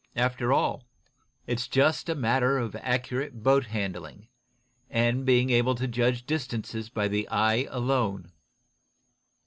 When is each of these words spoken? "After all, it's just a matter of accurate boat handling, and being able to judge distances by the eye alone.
"After 0.15 0.51
all, 0.51 0.87
it's 1.45 1.67
just 1.67 2.09
a 2.09 2.15
matter 2.15 2.57
of 2.57 2.75
accurate 2.77 3.43
boat 3.43 3.67
handling, 3.67 4.29
and 4.89 5.27
being 5.27 5.51
able 5.51 5.75
to 5.75 5.87
judge 5.87 6.25
distances 6.25 6.89
by 6.89 7.07
the 7.07 7.27
eye 7.29 7.67
alone. 7.69 8.31